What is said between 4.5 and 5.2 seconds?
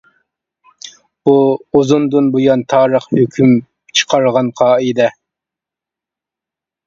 قائىدە.